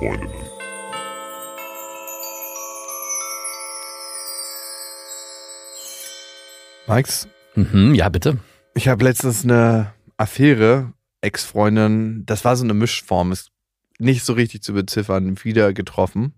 Freundinnen. 0.00 0.30
Max, 6.86 7.28
Mhm, 7.54 7.94
ja, 7.94 8.08
bitte. 8.08 8.38
ich 8.74 8.88
habe 8.88 9.04
letztens 9.04 9.44
eine 9.44 9.92
Affäre, 10.16 10.92
Ex-Freundin, 11.20 12.24
das 12.26 12.44
war 12.44 12.56
so 12.56 12.64
eine 12.64 12.74
Mischform, 12.74 13.32
ist 13.32 13.50
nicht 13.98 14.24
so 14.24 14.32
richtig 14.32 14.62
zu 14.62 14.72
beziffern, 14.72 15.36
wieder 15.44 15.72
getroffen. 15.72 16.34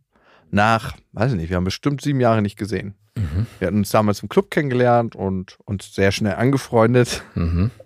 Nach, 0.51 0.96
weiß 1.12 1.32
ich 1.32 1.38
nicht, 1.38 1.51
wir 1.51 1.56
haben 1.56 1.65
bestimmt 1.65 2.01
sieben 2.02 2.20
Jahre 2.20 2.42
nicht 2.42 2.56
gesehen. 2.59 2.95
Mhm. 3.16 3.46
Wir 3.59 3.66
hatten 3.68 3.79
uns 3.79 3.90
damals 3.90 4.23
im 4.23 4.29
Club 4.29 4.51
kennengelernt 4.51 5.15
und 5.15 5.59
uns 5.65 5.95
sehr 5.95 6.12
schnell 6.12 6.34
angefreundet. 6.34 7.23
Mhm. 7.34 7.70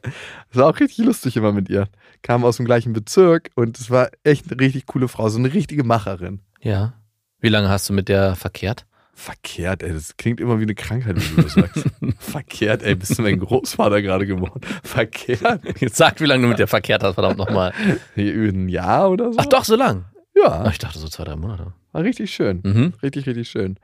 Das 0.51 0.63
war 0.63 0.71
auch 0.71 0.81
richtig 0.81 1.05
lustig 1.05 1.37
immer 1.37 1.53
mit 1.53 1.69
ihr. 1.69 1.89
Kam 2.23 2.45
aus 2.45 2.57
dem 2.57 2.67
gleichen 2.67 2.93
Bezirk 2.93 3.51
und 3.55 3.79
es 3.79 3.91
war 3.91 4.11
echt 4.25 4.51
eine 4.51 4.61
richtig 4.61 4.87
coole 4.87 5.09
Frau, 5.09 5.29
so 5.29 5.39
eine 5.39 5.53
richtige 5.53 5.85
Macherin. 5.85 6.41
Ja. 6.61 6.95
Wie 7.41 7.49
lange 7.49 7.69
hast 7.69 7.89
du 7.89 7.93
mit 7.93 8.09
der 8.09 8.35
verkehrt? 8.35 8.87
Verkehrt, 9.15 9.83
ey, 9.83 9.93
das 9.95 10.17
klingt 10.19 10.41
immer 10.41 10.59
wie 10.59 10.65
eine 10.65 10.75
Krankheit, 10.75 11.17
wenn 11.17 11.37
du 11.37 11.43
das 11.43 11.53
sagst. 11.55 11.85
Verkehrt, 12.19 12.83
ey, 12.83 12.95
bist 12.95 13.19
du 13.19 13.23
mein 13.23 13.41
Großvater 13.41 14.03
gerade 14.03 14.27
geworden? 14.27 14.61
Verkehrt? 14.83 15.63
Jetzt 15.81 15.97
sag, 15.97 16.21
wie 16.21 16.27
lange 16.27 16.43
du 16.43 16.49
mit 16.49 16.59
der 16.59 16.67
verkehrt 16.67 17.03
hast, 17.03 17.15
verdammt 17.15 17.39
nochmal. 17.39 17.73
Ein 18.15 18.69
Jahr 18.69 19.11
oder 19.11 19.33
so? 19.33 19.39
Ach 19.41 19.47
doch, 19.47 19.65
so 19.65 19.75
lang. 19.75 20.05
Ja, 20.35 20.65
Ach, 20.67 20.71
ich 20.71 20.79
dachte 20.79 20.99
so 20.99 21.09
zwei, 21.09 21.25
drei 21.25 21.37
Monate. 21.37 21.73
war 21.93 22.03
richtig 22.03 22.31
schön. 22.31 22.61
Mhm. 22.63 22.93
Richtig, 23.03 23.27
richtig 23.27 23.49
schön. 23.49 23.79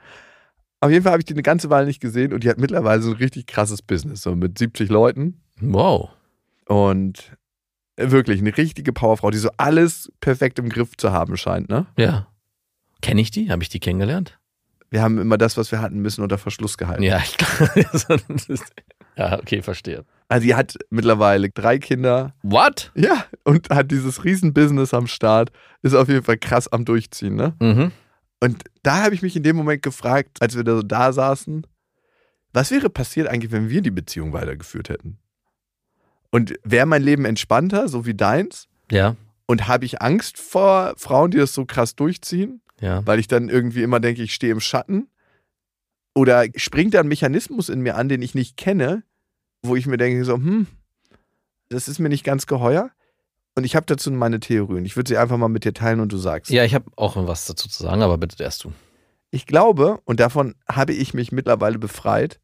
Auf 0.81 0.91
jeden 0.91 1.03
Fall 1.05 1.13
habe 1.13 1.21
ich 1.23 1.27
die 1.27 1.33
eine 1.33 1.43
ganze 1.43 1.71
Weile 1.71 1.87
nicht 1.87 2.01
gesehen 2.01 2.35
und 2.35 2.45
die 2.45 2.51
hat 2.51 2.59
mittlerweile 2.59 3.01
so 3.01 3.13
ein 3.13 3.17
richtig 3.17 3.47
krasses 3.47 3.81
Business, 3.81 4.21
so 4.23 4.37
mit 4.37 4.59
70 4.59 4.91
Leuten. 4.91 5.41
Wow. 5.61 6.11
Und 6.67 7.33
wirklich 7.97 8.41
eine 8.41 8.57
richtige 8.57 8.93
Powerfrau, 8.93 9.31
die 9.31 9.39
so 9.39 9.51
alles 9.57 10.11
perfekt 10.21 10.59
im 10.59 10.69
Griff 10.69 10.97
zu 10.97 11.13
haben 11.13 11.37
scheint, 11.37 11.69
ne? 11.69 11.87
Ja. 11.97 12.29
Kenne 13.01 13.21
ich 13.21 13.31
die? 13.31 13.51
Habe 13.51 13.63
ich 13.63 13.69
die 13.69 13.81
kennengelernt? 13.81 14.39
Wir 14.91 15.03
haben 15.03 15.19
immer 15.19 15.39
das, 15.39 15.57
was 15.57 15.73
wir 15.73 15.81
hatten, 15.81 16.01
müssen 16.01 16.23
unter 16.23 16.39
Verschluss 16.39 16.77
gehalten. 16.77 17.03
Ja, 17.03 17.19
ich 17.25 17.37
glaube. 17.37 18.61
ja, 19.17 19.39
okay, 19.39 19.63
verstehe. 19.63 20.05
Also 20.29 20.47
die 20.47 20.55
hat 20.55 20.77
mittlerweile 20.91 21.51
drei 21.51 21.79
Kinder. 21.79 22.35
What? 22.43 22.93
Ja, 22.95 23.25
und 23.45 23.71
hat 23.71 23.91
dieses 23.91 24.25
riesen 24.25 24.53
Business 24.53 24.95
am 24.95 25.07
Start. 25.07 25.51
Ist 25.83 25.95
auf 25.95 26.09
jeden 26.09 26.23
Fall 26.23 26.37
krass 26.37 26.69
am 26.69 26.85
Durchziehen, 26.85 27.37
ne? 27.37 27.55
Mhm. 27.61 27.93
Und 28.41 28.65
da 28.83 29.03
habe 29.03 29.15
ich 29.15 29.23
mich 29.23 29.37
in 29.37 29.43
dem 29.43 29.57
Moment 29.57 29.83
gefragt, 29.83 30.39
als 30.41 30.57
wir 30.57 30.65
da 30.65 30.77
so 30.77 30.83
da 30.83 31.13
saßen, 31.13 31.67
was 32.53 32.71
wäre 32.71 32.91
passiert 32.91 33.29
eigentlich, 33.29 33.53
wenn 33.53 33.71
wir 33.71 33.81
die 33.81 33.91
Beziehung 33.91 34.33
weitergeführt 34.33 34.89
hätten? 34.89 35.19
Und 36.33 36.55
wäre 36.65 36.87
mein 36.87 37.03
Leben 37.03 37.25
entspannter, 37.25 37.89
so 37.89 38.05
wie 38.07 38.15
deins? 38.15 38.67
Ja, 38.91 39.15
Und 39.47 39.69
habe 39.69 39.85
ich 39.85 40.03
Angst 40.03 40.39
vor 40.39 40.95
Frauen, 40.97 41.31
die 41.31 41.39
das 41.39 41.55
so 41.55 41.65
krass 41.65 41.95
durchziehen? 41.95 42.61
ja. 42.81 43.07
weil 43.07 43.21
ich 43.21 43.29
dann 43.29 43.49
irgendwie 43.49 43.83
immer 43.85 44.01
denke, 44.01 44.23
ich 44.23 44.35
stehe 44.35 44.53
im 44.53 44.59
Schatten? 44.61 45.09
Oder 46.15 46.47
springt 46.57 46.95
da 46.95 47.01
ein 47.01 47.09
Mechanismus 47.09 47.69
in 47.69 47.81
mir 47.81 47.97
an, 47.97 48.09
den 48.09 48.21
ich 48.23 48.35
nicht 48.35 48.57
kenne, 48.57 49.03
wo 49.63 49.77
ich 49.77 49.87
mir 49.87 49.97
denke, 49.99 50.25
so, 50.25 50.35
hm, 50.35 50.67
das 51.69 51.87
ist 51.89 52.01
mir 52.01 52.09
nicht 52.09 52.25
ganz 52.25 52.47
geheuer? 52.47 52.91
Und 53.55 53.65
ich 53.65 53.77
habe 53.77 53.87
dazu 53.87 54.11
meine 54.11 54.41
Theorien. 54.41 54.85
Ich 54.85 54.97
würde 54.97 55.09
sie 55.09 55.17
einfach 55.17 55.37
mal 55.37 55.49
mit 55.49 55.65
dir 55.65 55.73
teilen 55.75 56.01
und 56.01 56.11
du 56.13 56.17
sagst. 56.17 56.51
Ja, 56.51 56.65
ich 56.65 56.75
habe 56.75 56.91
auch 56.97 57.17
was 57.17 57.47
dazu 57.47 57.69
zu 57.69 57.83
sagen, 57.83 58.03
aber 58.03 58.19
bitte 58.19 58.43
erst 58.43 58.65
du. 58.65 58.73
Ich 59.31 59.47
glaube, 59.47 60.01
und 60.05 60.21
davon 60.21 60.55
habe 60.69 60.93
ich 60.93 61.15
mich 61.15 61.33
mittlerweile 61.33 61.79
befreit, 61.79 62.41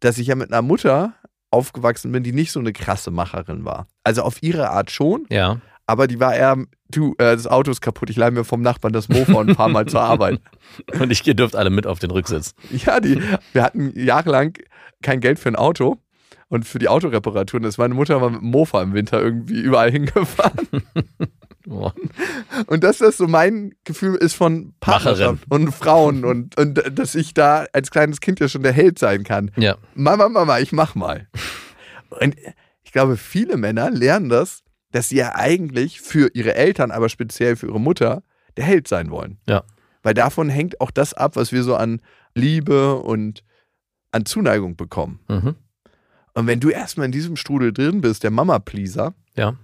dass 0.00 0.18
ich 0.18 0.26
ja 0.26 0.34
mit 0.34 0.52
einer 0.52 0.62
Mutter 0.62 1.14
aufgewachsen 1.50 2.12
bin, 2.12 2.22
die 2.22 2.32
nicht 2.32 2.52
so 2.52 2.60
eine 2.60 2.72
krasse 2.72 3.10
Macherin 3.10 3.64
war. 3.64 3.86
Also 4.04 4.22
auf 4.22 4.42
ihre 4.42 4.70
Art 4.70 4.90
schon, 4.90 5.26
Ja. 5.30 5.60
aber 5.86 6.06
die 6.06 6.18
war 6.20 6.34
eher, 6.34 6.56
du, 6.90 7.12
äh, 7.18 7.34
das 7.36 7.46
Auto 7.46 7.70
ist 7.70 7.80
kaputt, 7.80 8.10
ich 8.10 8.16
leih 8.16 8.30
mir 8.30 8.44
vom 8.44 8.62
Nachbarn 8.62 8.92
das 8.92 9.08
Mofa 9.08 9.34
und 9.34 9.54
fahr 9.54 9.68
mal 9.68 9.86
zur 9.86 10.00
Arbeit. 10.02 10.40
Und 11.00 11.10
ich, 11.12 11.26
ihr 11.26 11.34
dürft 11.34 11.54
alle 11.56 11.70
mit 11.70 11.86
auf 11.86 11.98
den 11.98 12.10
Rücksitz. 12.10 12.54
Ja, 12.70 13.00
die, 13.00 13.20
wir 13.52 13.62
hatten 13.62 13.92
jahrelang 13.94 14.54
kein 15.02 15.20
Geld 15.20 15.38
für 15.38 15.48
ein 15.48 15.56
Auto 15.56 15.98
und 16.48 16.64
für 16.64 16.78
die 16.78 16.88
Autoreparaturen 16.88 17.64
ist 17.64 17.78
meine 17.78 17.94
Mutter 17.94 18.18
mal 18.18 18.30
mit 18.30 18.40
dem 18.40 18.50
Mofa 18.50 18.82
im 18.82 18.92
Winter 18.94 19.20
irgendwie 19.20 19.60
überall 19.60 19.90
hingefahren. 19.90 20.68
Und 22.66 22.84
dass 22.84 22.98
das 22.98 23.16
so 23.16 23.26
mein 23.26 23.74
Gefühl 23.84 24.14
ist 24.14 24.34
von 24.34 24.74
Partnerschaft 24.80 25.44
und 25.48 25.72
Frauen 25.72 26.24
und, 26.24 26.58
und 26.58 26.98
dass 26.98 27.14
ich 27.14 27.34
da 27.34 27.66
als 27.72 27.90
kleines 27.90 28.20
Kind 28.20 28.38
ja 28.40 28.48
schon 28.48 28.62
der 28.62 28.72
Held 28.72 28.98
sein 28.98 29.24
kann. 29.24 29.50
Ja. 29.56 29.76
Mama, 29.94 30.28
Mama, 30.28 30.60
ich 30.60 30.72
mach 30.72 30.94
mal. 30.94 31.28
Und 32.20 32.36
ich 32.84 32.92
glaube, 32.92 33.16
viele 33.16 33.56
Männer 33.56 33.90
lernen 33.90 34.28
das, 34.28 34.62
dass 34.92 35.08
sie 35.08 35.16
ja 35.16 35.34
eigentlich 35.34 36.00
für 36.00 36.30
ihre 36.34 36.54
Eltern, 36.54 36.92
aber 36.92 37.08
speziell 37.08 37.56
für 37.56 37.66
ihre 37.66 37.80
Mutter, 37.80 38.22
der 38.56 38.64
Held 38.64 38.86
sein 38.86 39.10
wollen. 39.10 39.38
Ja. 39.48 39.64
Weil 40.02 40.14
davon 40.14 40.48
hängt 40.48 40.80
auch 40.80 40.92
das 40.92 41.12
ab, 41.12 41.34
was 41.34 41.50
wir 41.50 41.64
so 41.64 41.74
an 41.74 42.00
Liebe 42.34 42.94
und 42.94 43.42
an 44.12 44.24
Zuneigung 44.24 44.76
bekommen. 44.76 45.18
Mhm. 45.28 45.56
Und 46.34 46.46
wenn 46.46 46.60
du 46.60 46.70
erstmal 46.70 47.06
in 47.06 47.12
diesem 47.12 47.36
Strudel 47.36 47.72
drin 47.72 48.00
bist, 48.02 48.22
der 48.22 48.30
Mama-Pleaser, 48.30 49.14
Ja. 49.34 49.56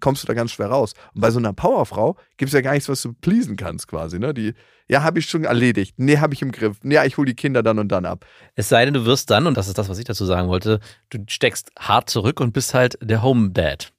Kommst 0.00 0.22
du 0.22 0.26
da 0.26 0.34
ganz 0.34 0.52
schwer 0.52 0.68
raus. 0.68 0.94
Und 1.14 1.20
bei 1.20 1.30
so 1.30 1.38
einer 1.38 1.52
Powerfrau 1.52 2.16
gibt 2.36 2.48
es 2.48 2.54
ja 2.54 2.60
gar 2.60 2.72
nichts, 2.72 2.88
was 2.88 3.02
du 3.02 3.12
pleasen 3.12 3.56
kannst 3.56 3.88
quasi. 3.88 4.18
Ne? 4.18 4.34
Die, 4.34 4.54
ja, 4.88 5.02
habe 5.02 5.18
ich 5.18 5.26
schon 5.26 5.44
erledigt. 5.44 5.94
Nee, 5.98 6.18
habe 6.18 6.34
ich 6.34 6.42
im 6.42 6.52
Griff. 6.52 6.78
Nee, 6.82 6.94
ja, 6.94 7.04
ich 7.04 7.16
hole 7.16 7.26
die 7.26 7.34
Kinder 7.34 7.62
dann 7.62 7.78
und 7.78 7.88
dann 7.88 8.04
ab. 8.04 8.24
Es 8.54 8.68
sei 8.68 8.84
denn, 8.84 8.94
du 8.94 9.04
wirst 9.04 9.30
dann, 9.30 9.46
und 9.46 9.56
das 9.56 9.68
ist 9.68 9.78
das, 9.78 9.88
was 9.88 9.98
ich 9.98 10.04
dazu 10.04 10.24
sagen 10.24 10.48
wollte, 10.48 10.80
du 11.10 11.18
steckst 11.28 11.70
hart 11.78 12.10
zurück 12.10 12.40
und 12.40 12.52
bist 12.52 12.74
halt 12.74 12.98
der 13.00 13.22
Home 13.22 13.50
Dad 13.50 13.92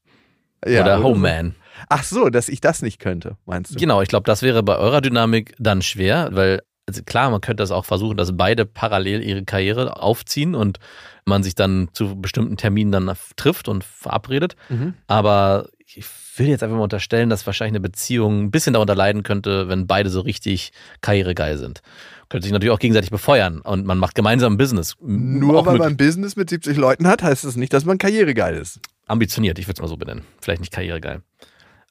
Ja, 0.65 0.81
oder 0.81 1.03
Home 1.03 1.19
Man. 1.19 1.55
Ach 1.89 2.03
so, 2.03 2.29
dass 2.29 2.49
ich 2.49 2.61
das 2.61 2.81
nicht 2.81 2.99
könnte, 2.99 3.37
meinst 3.45 3.73
du? 3.73 3.79
Genau, 3.79 4.01
ich 4.01 4.09
glaube, 4.09 4.25
das 4.25 4.41
wäre 4.41 4.61
bei 4.63 4.77
eurer 4.77 5.01
Dynamik 5.01 5.55
dann 5.57 5.81
schwer, 5.81 6.29
weil 6.33 6.61
also 6.87 7.03
klar, 7.03 7.29
man 7.29 7.41
könnte 7.41 7.61
das 7.61 7.71
auch 7.71 7.85
versuchen, 7.85 8.17
dass 8.17 8.35
beide 8.35 8.65
parallel 8.65 9.23
ihre 9.23 9.43
Karriere 9.43 10.01
aufziehen 10.01 10.55
und 10.55 10.79
man 11.25 11.43
sich 11.43 11.55
dann 11.55 11.89
zu 11.93 12.19
bestimmten 12.19 12.57
Terminen 12.57 12.91
dann 12.91 13.11
trifft 13.35 13.67
und 13.67 13.83
verabredet. 13.83 14.55
Mhm. 14.69 14.95
Aber 15.07 15.69
ich 15.97 16.05
will 16.37 16.47
jetzt 16.47 16.63
einfach 16.63 16.77
mal 16.77 16.83
unterstellen, 16.83 17.29
dass 17.29 17.45
wahrscheinlich 17.45 17.73
eine 17.73 17.81
Beziehung 17.81 18.43
ein 18.43 18.51
bisschen 18.51 18.73
darunter 18.73 18.95
leiden 18.95 19.23
könnte, 19.23 19.67
wenn 19.67 19.87
beide 19.87 20.09
so 20.09 20.21
richtig 20.21 20.71
karrieregeil 21.01 21.57
sind. 21.57 21.81
Könnte 22.29 22.45
sich 22.45 22.53
natürlich 22.53 22.71
auch 22.71 22.79
gegenseitig 22.79 23.09
befeuern 23.09 23.61
und 23.61 23.85
man 23.85 23.97
macht 23.97 24.15
gemeinsam 24.15 24.57
Business. 24.57 24.95
Nur 25.01 25.59
auch 25.59 25.65
weil 25.65 25.77
man 25.77 25.89
ein 25.89 25.97
Business 25.97 26.35
mit 26.35 26.49
70 26.49 26.77
Leuten 26.77 27.07
hat, 27.07 27.23
heißt 27.23 27.43
das 27.43 27.55
nicht, 27.55 27.73
dass 27.73 27.85
man 27.85 27.97
karrieregeil 27.97 28.55
ist. 28.55 28.79
ambitioniert, 29.07 29.59
ich 29.59 29.67
würde 29.67 29.73
es 29.73 29.81
mal 29.81 29.87
so 29.87 29.97
benennen. 29.97 30.23
Vielleicht 30.41 30.61
nicht 30.61 30.71
karrieregeil. 30.71 31.21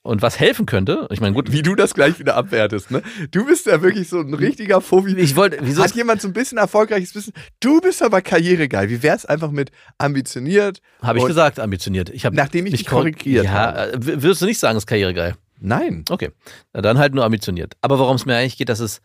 Und 0.03 0.23
was 0.23 0.41
helfen 0.41 0.65
könnte, 0.65 1.07
ich 1.11 1.21
meine, 1.21 1.35
gut, 1.35 1.53
Wie 1.53 1.61
du 1.61 1.75
das 1.75 1.93
gleich 1.93 2.19
wieder 2.19 2.35
abwertest, 2.35 2.91
ne? 2.91 3.03
Du 3.33 3.45
bist 3.45 3.67
ja 3.67 3.83
wirklich 3.83 4.09
so 4.09 4.21
ein 4.21 4.33
richtiger 4.33 4.81
Fuffi. 4.81 5.15
ich 5.19 5.37
wollte, 5.37 5.59
wieso 5.61 5.83
Hat 5.83 5.95
jemand 5.95 6.23
so 6.23 6.29
ein 6.29 6.33
bisschen 6.33 6.57
erfolgreiches 6.57 7.15
Wissen? 7.15 7.35
Du 7.61 7.83
bist 7.83 8.03
aber 8.03 8.23
karrieregeil. 8.23 8.89
Wie 8.89 9.03
wär's 9.03 9.27
einfach 9.27 9.51
mit 9.51 9.71
ambitioniert? 9.99 10.81
habe 11.03 11.19
ich 11.19 11.27
gesagt, 11.27 11.61
ambitioniert. 11.61 12.09
Ich 12.09 12.25
hab 12.25 12.33
Nachdem 12.33 12.65
ich 12.65 12.73
dich 12.73 12.87
korrigiert 12.87 13.45
ja, 13.45 13.51
habe. 13.51 13.93
äh, 13.93 14.23
Würdest 14.23 14.41
du 14.41 14.47
nicht 14.47 14.59
sagen, 14.59 14.79
ist 14.79 14.87
karrieregeil? 14.87 15.35
Nein. 15.61 16.07
Okay. 16.09 16.31
Dann 16.73 16.97
halt 16.97 17.15
nur 17.15 17.25
ambitioniert. 17.25 17.75
Aber 17.83 17.99
worum 17.99 18.17
es 18.17 18.25
mir 18.25 18.37
eigentlich 18.37 18.57
geht, 18.57 18.71
dass 18.71 18.81
es 18.81 19.03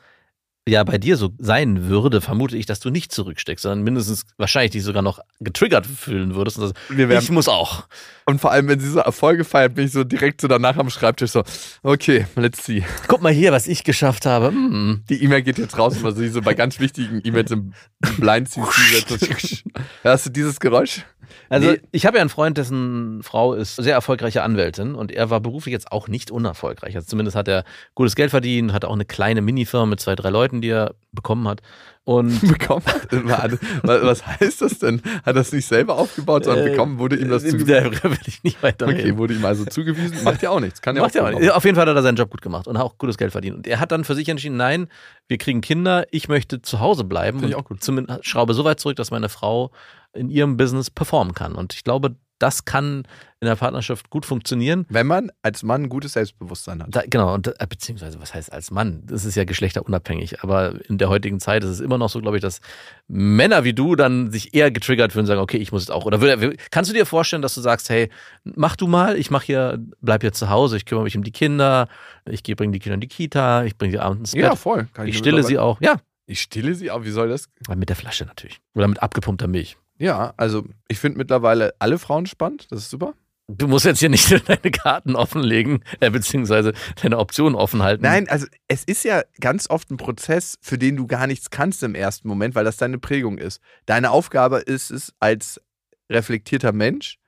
ja 0.68 0.84
bei 0.84 0.98
dir 0.98 1.16
so 1.18 1.30
sein 1.38 1.88
würde, 1.90 2.22
vermute 2.22 2.58
ich, 2.58 2.66
dass 2.66 2.80
du 2.80 2.90
nicht 2.90 3.12
zurücksteckst, 3.12 3.64
sondern 3.64 3.84
mindestens 3.84 4.26
wahrscheinlich 4.38 4.72
dich 4.72 4.84
sogar 4.84 5.02
noch 5.04 5.20
getriggert 5.40 5.86
fühlen 5.86 6.34
würdest. 6.36 6.60
Wir 6.90 7.08
werden, 7.10 7.24
ich 7.24 7.30
muss 7.32 7.48
auch. 7.48 7.88
und 8.26 8.42
vor 8.42 8.52
allem, 8.52 8.68
wenn 8.68 8.80
sie 8.80 8.90
so 8.90 9.00
Erfolge 9.00 9.44
feiert, 9.44 9.76
bin 9.76 9.86
ich 9.86 9.92
so 9.92 10.04
direkt 10.04 10.42
so 10.42 10.48
danach 10.48 10.78
am 10.78 10.90
Schreibtisch 10.90 11.32
so, 11.32 11.44
okay, 11.84 12.26
let's 12.36 12.66
see. 12.66 12.84
Guck 13.08 13.22
mal 13.22 13.32
hier, 13.32 13.52
was 13.52 13.68
ich 13.68 13.84
geschafft 13.84 14.26
habe. 14.26 14.48
Hm. 14.48 15.04
Die 15.10 15.24
E-Mail 15.24 15.44
geht 15.44 15.58
jetzt 15.60 15.78
raus, 15.78 16.02
weil 16.02 16.16
sie 16.16 16.30
so 16.30 16.42
bei 16.42 16.54
ganz 16.56 16.80
wichtigen 16.80 17.22
E-Mails 17.24 17.52
im 17.52 17.74
Blind 18.18 18.50
CC. 18.50 19.64
Hörst 20.02 20.26
du 20.26 20.30
dieses 20.32 20.60
Geräusch? 20.60 21.06
Also 21.50 21.72
Nee. 21.72 21.82
ich 21.92 22.06
habe 22.06 22.18
ja 22.18 22.22
einen 22.22 22.30
Freund, 22.30 22.58
dessen 22.58 23.22
Frau 23.24 23.54
ist 23.54 23.76
sehr 23.76 23.94
erfolgreiche 23.94 24.44
Anwältin 24.44 24.96
und 24.96 25.12
er 25.12 25.30
war 25.30 25.40
beruflich 25.42 25.74
jetzt 25.74 25.92
auch 25.92 26.08
nicht 26.08 26.32
unerfolgreich. 26.32 26.96
Also 26.96 27.08
zumindest 27.08 27.36
hat 27.36 27.48
er 27.48 27.64
gutes 27.94 28.16
Geld 28.16 28.30
verdient, 28.32 28.74
hat 28.74 28.86
auch 28.86 28.94
eine 28.94 29.06
kleine 29.06 29.42
Minifirma 29.42 29.86
mit 29.86 30.00
zwei, 30.00 30.16
drei 30.16 30.30
Leuten, 30.30 30.55
die 30.62 30.70
er 30.70 30.96
bekommen 31.12 31.48
hat. 31.48 31.62
Und 32.04 32.40
bekommen 32.48 32.86
wa- 32.86 33.50
Was 33.84 34.26
heißt 34.28 34.62
das 34.62 34.78
denn? 34.78 35.02
Hat 35.26 35.36
er 35.36 35.42
es 35.42 35.52
nicht 35.52 35.66
selber 35.66 35.98
aufgebaut, 35.98 36.46
sondern 36.46 36.68
Äh, 36.68 36.70
bekommen? 36.72 37.00
Wurde 37.00 37.16
ihm 37.16 37.30
das 37.30 37.44
äh, 37.44 37.50
zugewiesen? 37.50 38.00
da 38.04 38.10
will 38.12 38.18
ich 38.28 38.44
nicht 38.44 38.62
weiter 38.62 38.88
Okay, 38.88 39.18
wurde 39.18 39.34
ihm 39.34 39.44
also 39.44 39.66
zugewiesen. 39.66 40.24
Macht 40.24 40.44
ja 40.44 40.52
auch 40.52 40.60
nichts. 40.60 40.82
Kann 40.84 40.96
ja 40.96 41.02
Macht 41.02 41.16
ja 41.16 41.24
auch 41.24 41.28
auch 41.28 41.32
gut 41.32 41.42
nicht. 41.42 41.52
Auf 41.52 41.66
jeden 41.66 41.76
Fall 41.76 41.88
hat 41.90 41.96
er 41.96 42.04
seinen 42.04 42.16
Job 42.18 42.30
gut 42.30 42.44
gemacht 42.44 42.68
und 42.68 42.78
hat 42.78 42.86
auch 42.86 42.98
gutes 43.00 43.18
Geld 43.18 43.32
verdient. 43.32 43.56
Und 43.58 43.68
er 43.68 43.80
hat 43.80 43.92
dann 43.92 44.04
für 44.04 44.14
sich 44.14 44.30
entschieden, 44.30 44.58
nein, 44.58 44.88
wir 45.28 45.40
kriegen 45.40 45.62
Kinder, 45.62 46.06
ich 46.12 46.28
möchte 46.28 46.62
zu 46.62 46.80
Hause 46.80 47.06
bleiben 47.06 47.40
Finde 47.40 47.54
ich 47.54 47.56
und 47.58 47.64
auch 47.64 47.68
gut. 47.70 47.84
zumindest 47.84 48.28
schraube 48.28 48.54
so 48.54 48.64
weit 48.66 48.80
zurück, 48.80 48.98
dass 48.98 49.10
meine 49.10 49.30
Frau 49.30 49.72
in 50.14 50.30
ihrem 50.30 50.58
Business 50.58 50.92
performen 50.92 51.34
kann. 51.34 51.56
Und 51.56 51.74
ich 51.74 51.84
glaube, 51.84 52.16
das 52.40 52.66
kann 52.66 53.04
in 53.40 53.48
der 53.48 53.56
Partnerschaft 53.56 54.10
gut 54.10 54.26
funktionieren. 54.26 54.86
Wenn 54.90 55.08
man 55.08 55.32
als 55.42 55.62
Mann 55.64 55.84
ein 55.84 55.90
gutes 55.90 56.14
Selbstbewusstsein 56.14 56.82
hat. 56.82 56.96
Da, 56.96 57.04
genau, 57.08 57.34
und, 57.34 57.48
äh, 57.48 57.68
beziehungsweise, 57.68 58.20
was 58.20 58.34
heißt 58.34 58.52
als 58.52 58.72
Mann? 58.72 59.04
Das 59.06 59.24
ist 59.24 59.36
ja 59.36 59.44
geschlechterunabhängig. 59.44 60.42
Aber 60.44 60.74
in 60.90 60.98
der 60.98 61.10
heutigen 61.10 61.40
Zeit 61.40 61.64
ist 61.64 61.70
es 61.70 61.80
immer 61.80 61.98
noch 61.98 62.10
so, 62.10 62.20
glaube 62.22 62.38
ich, 62.38 62.42
dass 62.42 62.60
Männer 63.08 63.64
wie 63.64 63.74
du 63.74 63.96
dann 63.96 64.32
sich 64.32 64.54
eher 64.54 64.72
getriggert 64.72 65.12
fühlen 65.12 65.24
und 65.24 65.28
sagen, 65.28 65.42
okay, 65.42 65.58
ich 65.58 65.72
muss 65.72 65.84
jetzt 65.84 65.92
auch. 65.92 66.06
Oder 66.06 66.22
will- 66.22 66.58
kannst 66.72 66.90
du 66.90 66.96
dir 66.96 67.06
vorstellen, 67.06 67.42
dass 67.42 67.56
du 67.56 67.62
sagst, 67.62 67.90
hey, 67.90 68.10
mach 68.44 68.76
du 68.76 68.88
mal, 68.88 69.18
ich 69.18 69.30
mach 69.32 69.44
hier, 69.44 69.78
bleib 70.02 70.22
hier 70.22 70.34
zu 70.34 70.50
Hause, 70.50 70.78
ich 70.78 70.86
kümmere 70.86 71.04
mich 71.04 71.16
um 71.18 71.24
die 71.24 71.32
Kinder, 71.32 71.88
ich 72.30 72.42
bringe 72.44 72.72
die 72.72 72.80
Kinder 72.80 72.96
in 72.96 73.02
die 73.02 73.08
Kita, 73.08 73.64
ich 73.64 73.78
bringe 73.78 73.92
die 73.94 74.00
abends 74.00 74.20
ins 74.20 74.32
Bett. 74.32 74.44
Ja, 74.44 74.56
voll. 74.56 74.88
Kann 74.94 75.08
ich 75.08 75.16
nur 75.16 75.20
stille 75.20 75.44
sie 75.44 75.58
auch. 75.60 75.80
Ja, 75.82 75.98
Ich 76.26 76.42
stille 76.42 76.74
sie, 76.74 76.90
aber 76.90 77.06
wie 77.06 77.12
soll 77.12 77.30
das? 77.30 77.48
mit 77.76 77.90
der 77.90 77.96
Flasche 77.96 78.26
natürlich. 78.26 78.60
Oder 78.74 78.88
mit 78.88 79.02
abgepumpter 79.04 79.48
Milch. 79.48 79.78
Ja, 79.98 80.34
also 80.38 80.66
ich 80.88 81.00
finde 81.00 81.18
mittlerweile 81.18 81.74
alle 81.80 81.98
Frauen 82.00 82.26
spannend. 82.26 82.68
Das 82.70 82.80
ist 82.80 82.90
super. 82.90 83.14
Du 83.48 83.68
musst 83.68 83.86
jetzt 83.86 84.00
hier 84.00 84.10
nicht 84.10 84.32
deine 84.50 84.72
Karten 84.72 85.16
offenlegen, 85.16 85.84
äh, 86.00 86.10
beziehungsweise 86.10 86.74
deine 87.02 87.20
Optionen 87.20 87.56
offen 87.56 87.84
halten. 87.84 88.04
Nein, 88.04 88.28
also 88.28 88.48
es 88.68 88.84
ist 88.84 89.04
ja 89.04 89.24
ganz 89.40 89.70
oft 89.70 89.92
ein 89.92 89.98
Prozess, 89.98 90.58
für 90.62 90.78
den 90.78 90.96
du 90.96 91.06
gar 91.06 91.28
nichts 91.28 91.52
kannst 91.52 91.84
im 91.84 91.94
ersten 91.94 92.28
Moment, 92.28 92.56
weil 92.56 92.66
das 92.66 92.78
deine 92.78 92.98
Prägung 92.98 93.38
ist. 93.38 93.62
Deine 93.86 94.10
Aufgabe 94.12 94.58
ist 94.58 94.90
es, 94.90 95.14
als 95.20 95.62
reflektierter 96.10 96.72
Mensch, 96.72 97.20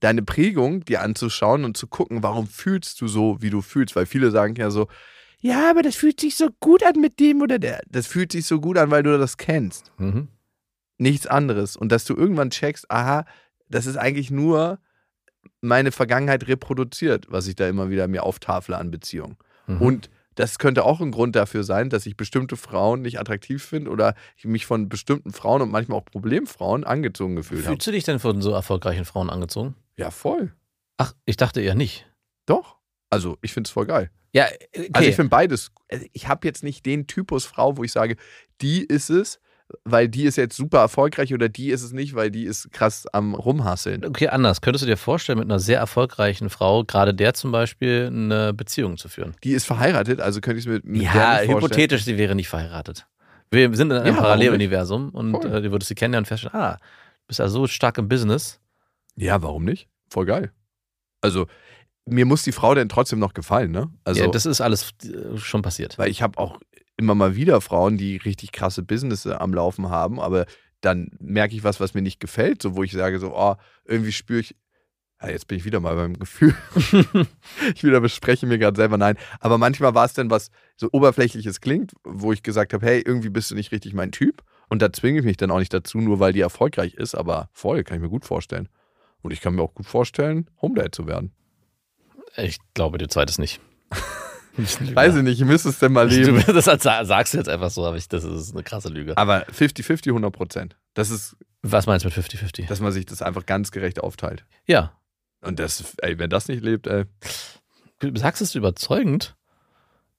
deine 0.00 0.22
Prägung 0.22 0.84
dir 0.84 1.00
anzuschauen 1.00 1.64
und 1.64 1.78
zu 1.78 1.86
gucken, 1.86 2.22
warum 2.22 2.46
fühlst 2.46 3.00
du 3.00 3.08
so, 3.08 3.38
wie 3.40 3.50
du 3.50 3.62
fühlst. 3.62 3.96
Weil 3.96 4.06
viele 4.06 4.30
sagen 4.30 4.56
ja 4.56 4.70
so, 4.70 4.88
ja, 5.40 5.70
aber 5.70 5.82
das 5.82 5.96
fühlt 5.96 6.20
sich 6.20 6.36
so 6.36 6.48
gut 6.60 6.82
an 6.82 7.00
mit 7.00 7.20
dem 7.20 7.42
oder 7.42 7.58
der. 7.58 7.82
Das 7.88 8.06
fühlt 8.06 8.32
sich 8.32 8.46
so 8.46 8.60
gut 8.60 8.78
an, 8.78 8.90
weil 8.90 9.02
du 9.02 9.18
das 9.18 9.36
kennst. 9.36 9.92
Mhm. 9.98 10.28
Nichts 10.98 11.26
anderes. 11.26 11.76
Und 11.76 11.90
dass 11.90 12.04
du 12.04 12.14
irgendwann 12.14 12.50
checkst, 12.50 12.90
aha, 12.90 13.24
das 13.68 13.86
ist 13.86 13.96
eigentlich 13.96 14.30
nur 14.30 14.78
meine 15.60 15.92
Vergangenheit 15.92 16.46
reproduziert, 16.48 17.26
was 17.28 17.46
ich 17.46 17.56
da 17.56 17.68
immer 17.68 17.90
wieder 17.90 18.08
mir 18.08 18.22
auftafle 18.22 18.76
an 18.76 18.90
Beziehungen. 18.90 19.36
Mhm. 19.66 19.80
Und 19.80 20.10
das 20.34 20.58
könnte 20.58 20.84
auch 20.84 21.00
ein 21.00 21.12
Grund 21.12 21.36
dafür 21.36 21.64
sein, 21.64 21.90
dass 21.90 22.06
ich 22.06 22.16
bestimmte 22.16 22.56
Frauen 22.56 23.02
nicht 23.02 23.20
attraktiv 23.20 23.62
finde 23.62 23.90
oder 23.90 24.14
ich 24.36 24.44
mich 24.44 24.66
von 24.66 24.88
bestimmten 24.88 25.32
Frauen 25.32 25.62
und 25.62 25.70
manchmal 25.70 25.98
auch 25.98 26.04
Problemfrauen 26.04 26.84
angezogen 26.84 27.36
gefühlt 27.36 27.62
habe. 27.62 27.74
Fühlst 27.74 27.86
du 27.86 27.92
dich 27.92 28.04
denn 28.04 28.18
von 28.18 28.42
so 28.42 28.50
erfolgreichen 28.50 29.04
Frauen 29.04 29.30
angezogen? 29.30 29.74
Ja, 29.96 30.10
voll. 30.10 30.52
Ach, 30.96 31.14
ich 31.24 31.36
dachte 31.36 31.60
eher 31.60 31.74
nicht. 31.74 32.06
Doch. 32.46 32.76
Also, 33.10 33.38
ich 33.42 33.52
finde 33.52 33.68
es 33.68 33.72
voll 33.72 33.86
geil. 33.86 34.10
Ja, 34.32 34.46
okay. 34.46 34.90
Also, 34.92 35.08
ich 35.08 35.16
finde 35.16 35.30
beides. 35.30 35.70
also, 35.88 36.04
Ich 36.12 36.26
habe 36.26 36.46
jetzt 36.46 36.64
nicht 36.64 36.84
den 36.84 37.06
Typus 37.06 37.44
Frau, 37.44 37.76
wo 37.76 37.84
ich 37.84 37.92
sage, 37.92 38.16
die 38.60 38.84
ist 38.84 39.10
es, 39.10 39.38
weil 39.84 40.08
die 40.08 40.24
ist 40.24 40.36
jetzt 40.36 40.56
super 40.56 40.78
erfolgreich 40.78 41.32
oder 41.34 41.48
die 41.48 41.70
ist 41.70 41.82
es 41.82 41.92
nicht, 41.92 42.14
weil 42.14 42.30
die 42.30 42.44
ist 42.44 42.70
krass 42.72 43.06
am 43.12 43.34
Rumhasseln. 43.34 44.04
okay, 44.04 44.28
anders. 44.28 44.60
Könntest 44.60 44.82
du 44.82 44.86
dir 44.86 44.96
vorstellen, 44.96 45.38
mit 45.38 45.46
einer 45.50 45.58
sehr 45.58 45.78
erfolgreichen 45.78 46.50
Frau, 46.50 46.84
gerade 46.84 47.14
der 47.14 47.34
zum 47.34 47.52
Beispiel, 47.52 48.08
eine 48.10 48.52
Beziehung 48.52 48.96
zu 48.96 49.08
führen? 49.08 49.34
Die 49.44 49.52
ist 49.52 49.64
verheiratet, 49.66 50.20
also 50.20 50.40
könnte 50.40 50.58
ich 50.58 50.66
es 50.66 50.72
mit, 50.72 50.84
mit 50.84 51.02
Ja, 51.02 51.38
hypothetisch, 51.40 52.04
sie 52.04 52.18
wäre 52.18 52.34
nicht 52.34 52.48
verheiratet. 52.48 53.06
Wir 53.50 53.74
sind 53.76 53.90
in 53.90 53.98
einem 53.98 54.14
Ja, 54.14 54.20
Paralleluniversum 54.20 55.10
und 55.10 55.44
äh, 55.44 55.62
du 55.62 55.70
würdest 55.70 55.88
sie 55.88 55.94
kennenlernen 55.94 56.24
und 56.24 56.28
feststellen, 56.28 56.56
ah, 56.56 56.76
du 56.76 57.26
bist 57.28 57.38
ja 57.38 57.48
so 57.48 57.66
stark 57.66 57.98
im 57.98 58.08
Business. 58.08 58.60
Ja, 59.16 59.42
warum 59.42 59.64
nicht? 59.64 59.88
Voll 60.10 60.26
geil. 60.26 60.50
Also, 61.20 61.46
mir 62.06 62.26
muss 62.26 62.42
die 62.42 62.52
Frau 62.52 62.74
denn 62.74 62.88
trotzdem 62.88 63.18
noch 63.18 63.32
gefallen, 63.32 63.70
ne? 63.70 63.90
Also, 64.04 64.24
ja, 64.24 64.28
das 64.30 64.44
ist 64.44 64.60
alles 64.60 64.90
äh, 65.04 65.38
schon 65.38 65.62
passiert. 65.62 65.96
weil 65.98 66.10
ich 66.10 66.20
habe 66.20 66.38
auch 66.38 66.60
immer 67.04 67.14
mal 67.14 67.36
wieder 67.36 67.60
Frauen, 67.60 67.98
die 67.98 68.16
richtig 68.16 68.52
krasse 68.52 68.82
Business 68.82 69.26
am 69.26 69.52
Laufen 69.52 69.90
haben, 69.90 70.18
aber 70.18 70.46
dann 70.80 71.10
merke 71.20 71.54
ich 71.54 71.64
was, 71.64 71.80
was 71.80 71.94
mir 71.94 72.02
nicht 72.02 72.18
gefällt, 72.18 72.62
so 72.62 72.76
wo 72.76 72.82
ich 72.82 72.92
sage 72.92 73.18
so, 73.18 73.34
oh, 73.36 73.56
irgendwie 73.84 74.12
spüre 74.12 74.40
ich, 74.40 74.56
ja, 75.22 75.28
jetzt 75.28 75.46
bin 75.46 75.58
ich 75.58 75.64
wieder 75.64 75.80
mal 75.80 75.94
beim 75.94 76.18
Gefühl. 76.18 76.54
ich 77.74 77.84
wieder 77.84 78.00
bespreche 78.00 78.46
mir 78.46 78.58
gerade 78.58 78.76
selber 78.76 78.98
nein, 78.98 79.16
aber 79.40 79.58
manchmal 79.58 79.94
war 79.94 80.06
es 80.06 80.14
dann 80.14 80.30
was 80.30 80.50
so 80.76 80.88
oberflächliches 80.92 81.60
klingt, 81.60 81.92
wo 82.04 82.32
ich 82.32 82.42
gesagt 82.42 82.72
habe, 82.72 82.84
hey, 82.84 83.02
irgendwie 83.04 83.30
bist 83.30 83.50
du 83.50 83.54
nicht 83.54 83.72
richtig 83.72 83.92
mein 83.94 84.12
Typ 84.12 84.42
und 84.68 84.80
da 84.82 84.92
zwinge 84.92 85.20
ich 85.20 85.24
mich 85.24 85.36
dann 85.36 85.50
auch 85.50 85.58
nicht 85.58 85.74
dazu, 85.74 85.98
nur 85.98 86.20
weil 86.20 86.32
die 86.32 86.40
erfolgreich 86.40 86.94
ist, 86.94 87.14
aber 87.14 87.48
voll, 87.52 87.84
kann 87.84 87.98
ich 87.98 88.02
mir 88.02 88.10
gut 88.10 88.24
vorstellen. 88.24 88.68
Und 89.22 89.32
ich 89.32 89.40
kann 89.40 89.54
mir 89.54 89.62
auch 89.62 89.74
gut 89.74 89.86
vorstellen, 89.86 90.50
Homedate 90.60 90.90
zu 90.90 91.06
werden. 91.06 91.32
Ich 92.36 92.58
glaube 92.74 92.98
dir 92.98 93.08
zweites 93.08 93.38
nicht. 93.38 93.60
Weiß 94.56 95.16
ich 95.16 95.22
nicht, 95.22 95.40
ihr 95.40 95.46
müsst 95.46 95.66
es 95.66 95.78
denn 95.78 95.92
mal 95.92 96.08
leben. 96.08 96.42
Du, 96.46 96.52
das 96.52 96.64
sagst 96.64 97.34
du 97.34 97.38
jetzt 97.38 97.48
einfach 97.48 97.70
so, 97.70 97.84
aber 97.84 97.96
ich, 97.96 98.08
das 98.08 98.24
ist 98.24 98.52
eine 98.52 98.62
krasse 98.62 98.88
Lüge. 98.88 99.16
Aber 99.16 99.44
50-50, 99.48 100.08
100 100.08 100.32
Prozent. 100.32 100.76
Das 100.94 101.10
ist, 101.10 101.36
Was 101.62 101.86
meinst 101.86 102.04
du 102.04 102.08
mit 102.08 102.16
50-50? 102.16 102.68
dass 102.68 102.80
man 102.80 102.92
sich 102.92 103.06
das 103.06 103.22
einfach 103.22 103.46
ganz 103.46 103.70
gerecht 103.70 104.00
aufteilt. 104.00 104.44
Ja. 104.66 104.92
Und 105.40 105.58
das, 105.58 105.94
ey, 105.98 106.18
wer 106.18 106.28
das 106.28 106.48
nicht 106.48 106.62
lebt, 106.62 106.86
ey. 106.86 107.04
Du 107.98 108.16
sagst 108.18 108.42
es 108.42 108.54
überzeugend. 108.54 109.36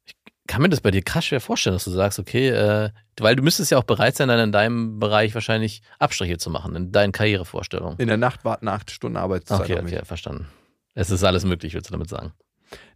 Ich 0.06 0.16
kann 0.48 0.62
mir 0.62 0.70
das 0.70 0.82
bei 0.82 0.92
dir 0.92 1.02
krass 1.02 1.26
schwer 1.26 1.42
vorstellen, 1.42 1.76
dass 1.76 1.86
du 1.86 1.92
sagst, 1.92 2.20
okay, 2.20 2.50
äh, 2.50 2.92
weil 3.20 3.36
du 3.36 3.42
müsstest 3.44 3.72
ja 3.72 3.78
auch 3.78 3.84
bereit 3.84 4.16
sein, 4.16 4.28
dann 4.28 4.40
in 4.40 4.52
deinem 4.52 5.00
Bereich 5.00 5.34
wahrscheinlich 5.34 5.82
Abstriche 5.98 6.38
zu 6.38 6.50
machen, 6.50 6.76
in 6.76 6.92
deinen 6.92 7.12
Karrierevorstellungen. 7.12 7.98
In 8.00 8.08
der 8.08 8.18
Nacht 8.18 8.46
warten 8.46 8.68
acht 8.68 8.92
Stunden 8.92 9.18
Arbeitszeit 9.18 9.62
Okay, 9.62 9.80
okay, 9.80 10.06
verstanden. 10.06 10.48
Es 10.94 11.10
ist 11.10 11.24
alles 11.24 11.46
möglich, 11.46 11.74
würdest 11.74 11.90
du 11.90 11.94
damit 11.94 12.10
sagen. 12.10 12.34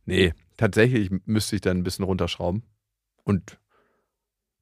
Nee, 0.05 0.33
tatsächlich 0.57 1.09
müsste 1.25 1.55
ich 1.55 1.61
dann 1.61 1.77
ein 1.77 1.83
bisschen 1.83 2.05
runterschrauben. 2.05 2.63
Und 3.23 3.59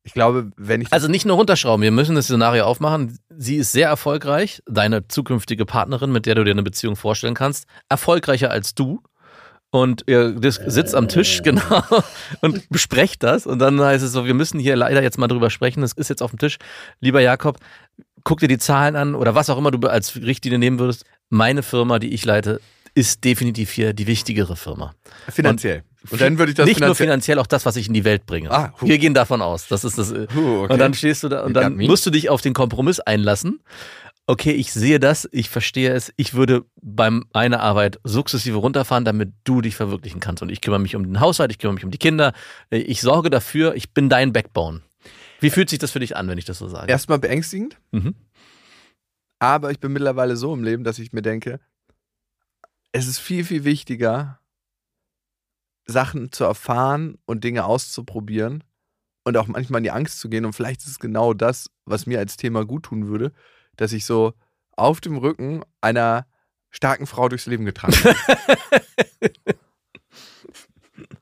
ich 0.04 0.14
glaube, 0.14 0.52
wenn 0.56 0.80
ich. 0.82 0.94
Also 0.94 1.10
nicht 1.10 1.26
nur 1.26 1.36
runterschrauben, 1.36 1.84
wir 1.84 1.92
müssen 1.92 2.16
das 2.16 2.26
Szenario 2.26 2.64
aufmachen. 2.64 3.20
Sie 3.30 3.58
ist 3.58 3.74
sehr 3.74 3.90
erfolgreich, 3.90 4.64
deine 4.66 5.08
zukünftige 5.10 5.66
Partnerin, 5.66 6.14
mit 6.14 6.26
der 6.26 6.36
du 6.36 6.46
dir 6.46 6.52
eine 6.52 6.64
Beziehung 6.64 6.96
vorstellen 6.96 7.34
kannst, 7.34 7.66
erfolgreicher 7.90 8.50
als 8.50 8.74
du. 8.74 9.02
Und 9.70 10.04
ihr 10.08 10.40
sitzt 10.42 10.96
am 10.96 11.10
Tisch, 11.10 11.44
genau, 11.44 11.84
und 12.42 12.70
besprecht 12.70 13.22
das. 13.22 13.46
Und 13.46 13.60
dann 13.60 13.82
heißt 13.82 14.04
es 14.04 14.14
so, 14.14 14.26
wir 14.26 14.34
müssen 14.34 14.62
hier 14.62 14.78
leider 14.78 15.04
jetzt 15.04 15.18
mal 15.18 15.28
drüber 15.28 15.50
sprechen. 15.50 15.84
Es 15.84 15.92
ist 15.92 16.10
jetzt 16.10 16.24
auf 16.24 16.32
dem 16.32 16.40
Tisch. 16.40 16.58
Lieber 17.02 17.20
Jakob, 17.20 17.58
guck 18.24 18.40
dir 18.40 18.48
die 18.48 18.60
Zahlen 18.60 18.96
an 18.96 19.14
oder 19.14 19.36
was 19.36 19.50
auch 19.50 19.58
immer 19.58 19.72
du 19.72 19.88
als 19.90 20.16
Richtlinie 20.16 20.58
nehmen 20.58 20.80
würdest. 20.80 21.04
Meine 21.30 21.64
Firma, 21.64 22.00
die 22.00 22.14
ich 22.14 22.24
leite, 22.24 22.62
ist 22.98 23.24
definitiv 23.24 23.72
hier 23.72 23.94
die 23.94 24.08
wichtigere 24.08 24.56
Firma. 24.56 24.94
finanziell. 25.30 25.84
Und, 26.10 26.22
dann 26.22 26.38
würde 26.38 26.52
ich 26.52 26.56
das 26.56 26.66
Nicht 26.66 26.80
nur 26.80 26.88
finanziell. 26.96 27.08
finanziell, 27.08 27.40
auch 27.40 27.48
das, 27.48 27.66
was 27.66 27.76
ich 27.76 27.88
in 27.88 27.94
die 27.94 28.04
Welt 28.06 28.26
bringe. 28.26 28.50
Ah. 28.52 28.74
Wir 28.82 28.98
gehen 28.98 29.14
davon 29.14 29.42
aus. 29.42 29.68
Das 29.68 29.84
ist 29.84 29.98
das. 29.98 30.12
äh, 30.12 30.26
Puh, 30.28 30.64
okay. 30.64 30.74
Und 30.74 30.80
dann 30.80 30.94
stehst 30.94 31.24
du 31.24 31.30
da 31.30 31.44
und 31.44 31.54
dann 31.54 31.76
musst 31.78 32.06
du 32.06 32.10
dich 32.10 32.30
auf 32.30 32.42
den 32.42 32.54
Kompromiss 32.54 33.00
einlassen. 33.00 33.60
Okay, 34.26 34.52
ich 34.52 34.72
sehe 34.74 35.00
das, 35.00 35.28
ich 35.32 35.50
verstehe 35.50 35.92
es. 35.94 36.12
Ich 36.18 36.34
würde 36.34 36.66
bei 36.82 37.10
meiner 37.34 37.62
Arbeit 37.62 38.00
sukzessive 38.04 38.58
runterfahren, 38.58 39.06
damit 39.06 39.32
du 39.46 39.62
dich 39.62 39.76
verwirklichen 39.76 40.20
kannst. 40.20 40.42
Und 40.44 40.50
ich 40.50 40.60
kümmere 40.62 40.80
mich 40.82 40.96
um 40.96 41.04
den 41.04 41.20
Haushalt, 41.20 41.52
ich 41.52 41.60
kümmere 41.60 41.76
mich 41.76 41.86
um 41.86 41.92
die 41.92 41.98
Kinder. 41.98 42.34
Äh, 42.70 42.80
Ich 42.80 43.02
sorge 43.02 43.30
dafür, 43.30 43.76
ich 43.76 43.94
bin 43.94 44.10
dein 44.10 44.34
Backbone. 44.34 44.82
Wie 45.40 45.50
fühlt 45.50 45.70
sich 45.70 45.80
das 45.80 45.92
für 45.92 46.00
dich 46.00 46.16
an, 46.18 46.28
wenn 46.30 46.38
ich 46.38 46.46
das 46.46 46.58
so 46.58 46.68
sage? 46.68 46.92
Erstmal 46.92 47.20
beängstigend, 47.20 47.78
Mhm. 47.92 48.16
aber 49.40 49.72
ich 49.72 49.80
bin 49.80 49.92
mittlerweile 49.94 50.36
so 50.36 50.54
im 50.54 50.64
Leben, 50.64 50.84
dass 50.84 51.00
ich 51.00 51.14
mir 51.14 51.22
denke, 51.22 51.60
es 52.92 53.08
ist 53.08 53.20
viel, 53.20 53.44
viel 53.44 53.64
wichtiger, 53.64 54.40
Sachen 55.86 56.32
zu 56.32 56.44
erfahren 56.44 57.18
und 57.26 57.44
Dinge 57.44 57.66
auszuprobieren 57.66 58.64
und 59.24 59.38
auch 59.38 59.48
manchmal 59.48 59.80
in 59.80 59.86
die 59.86 59.92
Angst 59.92 60.20
zu 60.20 60.30
gehen. 60.30 60.46
Und 60.46 60.54
vielleicht 60.54 60.82
ist 60.82 60.88
es 60.88 61.00
genau 61.00 61.34
das, 61.34 61.70
was 61.86 62.06
mir 62.06 62.20
als 62.20 62.38
Thema 62.38 62.66
gut 62.66 62.84
tun 62.84 63.08
würde, 63.08 63.32
dass 63.78 63.94
ich 63.94 64.06
so 64.06 64.34
auf 64.76 65.00
dem 65.02 65.18
Rücken 65.18 65.64
einer 65.82 66.28
starken 66.70 67.08
Frau 67.08 67.30
durchs 67.30 67.46
Leben 67.46 67.66
getragen 67.66 67.96
bin. 68.04 69.34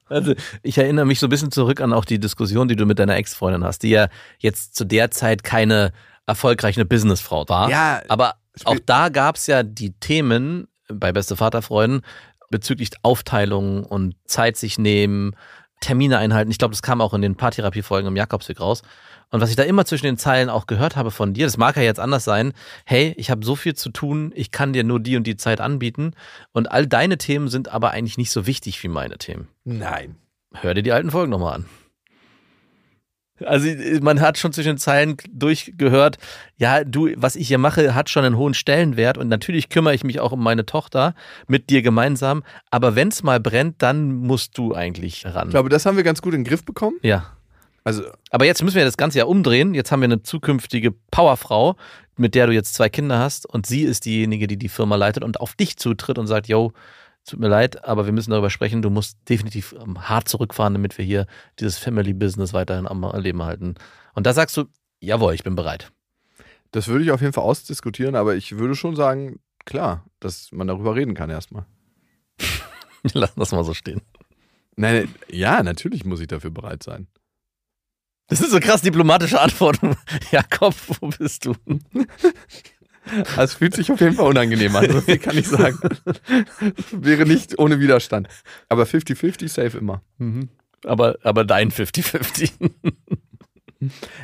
Also 0.08 0.36
ich 0.62 0.78
erinnere 0.78 1.06
mich 1.06 1.20
so 1.20 1.26
ein 1.26 1.32
bisschen 1.32 1.52
zurück 1.52 1.82
an 1.82 1.92
auch 1.92 2.06
die 2.06 2.20
Diskussion, 2.20 2.68
die 2.68 2.76
du 2.76 2.86
mit 2.86 3.00
deiner 3.00 3.16
Ex-Freundin 3.16 3.64
hast, 3.64 3.82
die 3.82 3.90
ja 3.90 4.08
jetzt 4.38 4.76
zu 4.76 4.86
der 4.86 5.10
Zeit 5.10 5.44
keine 5.44 5.94
erfolgreiche 6.28 6.86
Businessfrau 6.86 7.50
war. 7.50 7.70
ja, 7.70 8.02
Aber 8.08 8.36
auch 8.66 8.80
da 8.86 9.10
gab 9.10 9.36
es 9.36 9.48
ja 9.48 9.64
die 9.64 9.94
Themen 9.94 10.68
bei 10.88 11.12
Beste 11.12 11.36
Vaterfreuden 11.36 12.01
bezüglich 12.50 12.89
Aufteilung 13.01 13.84
und 13.84 14.15
Zeit 14.25 14.58
sich 14.58 14.77
nehmen, 14.77 15.36
Termine 15.82 16.18
einhalten. 16.18 16.51
Ich 16.51 16.58
glaube, 16.58 16.72
das 16.72 16.82
kam 16.82 17.01
auch 17.01 17.13
in 17.13 17.22
den 17.22 17.36
Paartherapie-Folgen 17.36 18.08
im 18.08 18.15
Jakobsweg 18.15 18.60
raus. 18.60 18.82
Und 19.32 19.42
was 19.42 19.50
ich 19.50 19.56
da 19.56 19.63
immer 19.63 19.86
zwischen 19.86 20.06
den 20.06 20.18
Zeilen 20.18 20.50
auch 20.50 20.68
gehört 20.68 20.96
habe 20.96 21.12
von 21.12 21.34
dir, 21.34 21.46
das 21.46 21.58
mag 21.58 21.75
ja 21.75 21.82
jetzt 21.84 22.00
anders 22.00 22.24
sein, 22.24 22.54
hey, 22.86 23.13
ich 23.18 23.30
habe 23.30 23.46
so 23.46 23.56
viel 23.56 23.74
zu 23.74 23.89
tun, 23.89 24.32
ich 24.36 24.51
kann 24.51 24.72
dir 24.72 24.84
nur 24.84 25.00
die 25.00 25.18
und 25.18 25.25
die 25.25 25.36
Zeit 25.36 25.60
anbieten 25.60 26.13
und 26.54 26.72
all 26.72 26.88
deine 26.88 27.18
Themen 27.18 27.50
sind 27.50 27.70
aber 27.70 27.92
eigentlich 27.92 28.18
nicht 28.18 28.32
so 28.32 28.48
wichtig 28.48 28.82
wie 28.84 28.88
meine 28.88 29.18
Themen. 29.18 29.48
nein. 29.63 30.15
Hör 30.58 30.74
dir 30.74 30.84
die 30.84 30.94
alten 30.94 31.12
Folgen 31.12 31.32
nochmal 31.32 31.56
an. 31.56 31.65
Also 33.44 33.68
man 34.01 34.22
hat 34.22 34.38
schon 34.38 34.54
zwischen 34.54 34.70
den 34.70 34.77
Zeilen 34.77 35.18
durchgehört, 35.30 36.18
ja, 36.58 36.84
du, 36.84 37.10
was 37.18 37.36
ich 37.36 37.48
hier 37.50 37.58
mache, 37.58 37.94
hat 37.94 38.10
schon 38.10 38.24
einen 38.24 38.38
hohen 38.38 38.54
Stellenwert 38.54 39.18
und 39.18 39.27
natürlich 39.27 39.70
kümmere 39.70 39.94
ich 39.94 40.04
mich 40.06 40.22
auch 40.22 40.32
um 40.32 40.42
meine 40.42 40.65
Tochter 40.65 41.15
mit 41.48 41.70
dir 41.70 41.82
gemeinsam, 41.82 42.44
aber 42.72 42.96
wenn 42.96 43.10
es 43.10 43.24
mal 43.24 43.39
brennt, 43.42 43.82
dann 43.82 44.13
musst 44.13 44.58
du 44.58 44.74
eigentlich 44.74 45.25
ran. 45.25 45.50
Ich 45.50 45.51
glaube, 45.51 45.70
das 45.70 45.86
haben 45.86 45.98
wir 45.98 46.04
ganz 46.04 46.22
gut 46.22 46.34
in 46.34 46.42
den 46.44 46.50
Griff 46.50 46.63
bekommen. 46.63 46.98
ja. 47.01 47.32
Also, 47.88 48.01
Aber 48.32 48.46
jetzt 48.46 48.63
müssen 48.63 48.77
wir 48.77 48.84
das 48.84 48.98
Ganze 48.98 49.20
ja 49.20 49.25
umdrehen. 49.25 49.75
Jetzt 49.75 49.92
haben 49.92 50.01
wir 50.01 50.06
eine 50.06 50.24
zukünftige 50.24 50.92
Powerfrau, 51.12 51.75
mit 52.18 52.34
der 52.34 52.48
du 52.48 52.54
jetzt 52.54 52.74
zwei 52.74 52.89
Kinder 52.89 53.20
hast 53.20 53.46
und 53.46 53.68
sie 53.68 53.84
ist 53.84 54.06
diejenige, 54.06 54.48
die 54.48 54.58
die 54.58 54.70
Firma 54.70 54.96
leitet 54.96 55.24
und 55.24 55.39
auf 55.39 55.54
dich 55.54 55.77
zutritt 55.77 56.18
und 56.18 56.25
sagt, 56.25 56.48
yo, 56.48 56.74
tut 57.25 57.39
mir 57.39 57.48
leid, 57.48 57.84
aber 57.84 58.05
wir 58.05 58.13
müssen 58.13 58.32
darüber 58.32 58.50
sprechen, 58.50 58.82
du 58.82 58.89
musst 58.89 59.17
definitiv 59.29 59.75
ähm, 59.79 60.08
hart 60.08 60.29
zurückfahren, 60.29 60.74
damit 60.74 60.98
wir 60.98 61.05
hier 61.05 61.27
dieses 61.60 61.77
Family 61.77 62.13
Business 62.13 62.53
weiterhin 62.53 62.88
am 62.88 63.03
Leben 63.20 63.44
halten. 63.44 63.75
Und 64.13 64.25
da 64.25 64.34
sagst 64.34 64.55
du, 64.58 64.65
jawohl, 65.00 65.34
ich 65.34 65.44
bin 65.44 65.55
bereit. 65.55 65.91
Das 66.72 66.88
würde 66.88 67.03
ich 67.03 67.12
auf 67.12 67.22
jeden 67.22 67.34
Fall 67.34 67.44
ausdiskutieren, 67.44 68.15
aber 68.15 68.36
ich 68.36 68.58
würde 68.58 68.75
schon 68.75 68.96
sagen, 68.96 69.39
klar, 69.65 70.05
dass 70.20 70.51
man 70.51 70.67
darüber 70.67 70.96
reden 70.96 71.13
kann 71.13 71.29
erstmal. 71.29 71.65
Lass 73.13 73.36
das 73.36 73.51
mal 73.51 73.63
so 73.63 73.74
stehen. 73.74 74.01
Nein, 74.75 75.13
ja, 75.29 75.63
natürlich 75.63 76.05
muss 76.05 76.20
ich 76.20 76.27
dafür 76.27 76.51
bereit 76.51 76.84
sein. 76.84 77.08
Das 78.27 78.41
ist 78.41 78.51
so 78.51 78.60
krass 78.60 78.82
diplomatische 78.82 79.39
Antwort. 79.39 79.79
Jakob, 80.32 80.74
wo 81.00 81.08
bist 81.10 81.46
du? 81.46 81.55
Es 83.38 83.54
fühlt 83.54 83.76
sich 83.76 83.92
auf 83.92 84.00
jeden 84.00 84.16
Fall 84.16 84.28
unangenehm 84.28 84.76
an, 84.76 84.90
so 84.92 85.02
viel 85.02 85.20
kann 85.20 85.38
ich 85.38 85.48
sagen. 85.48 85.78
Wäre 86.92 87.26
nicht 87.26 87.60
ohne 87.60 87.80
Widerstand. 87.80 88.28
Aber 88.70 88.84
50-50 88.84 89.48
safe 89.50 89.78
immer. 89.78 90.02
Mhm. 90.18 90.50
Aber, 90.84 91.18
aber 91.24 91.46
dein 91.46 91.72
50-50. 91.72 92.52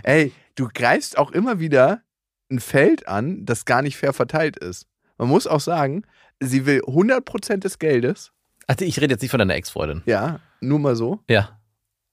Ey, 0.04 0.32
du 0.56 0.68
greifst 0.74 1.18
auch 1.18 1.32
immer 1.32 1.60
wieder 1.60 2.02
ein 2.50 2.60
Feld 2.60 3.08
an, 3.08 3.46
das 3.46 3.66
gar 3.66 3.82
nicht 3.82 3.98
fair 3.98 4.14
verteilt 4.14 4.58
ist. 4.58 4.88
Man 5.18 5.30
muss 5.30 5.48
auch 5.48 5.62
sagen, 5.62 6.04
sie 6.40 6.66
will 6.66 6.82
100% 6.82 7.58
des 7.58 7.80
Geldes. 7.80 8.32
Also 8.68 8.86
ich 8.86 9.00
rede 9.00 9.14
jetzt 9.14 9.22
nicht 9.22 9.32
von 9.32 9.40
deiner 9.40 9.56
Ex-Freundin. 9.56 10.02
Ja, 10.06 10.40
nur 10.60 10.80
mal 10.80 10.96
so. 10.96 11.20
Ja. 11.30 11.61